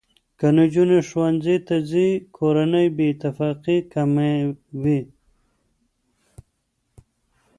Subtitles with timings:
[0.39, 4.29] که نجونې ښوونځي ته ځي، کورنۍ بې اتفاقي کمه
[4.83, 5.01] وي.